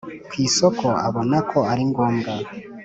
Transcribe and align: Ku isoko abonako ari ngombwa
Ku 0.29 0.35
isoko 0.47 0.85
abonako 1.07 1.59
ari 1.71 1.83
ngombwa 1.89 2.31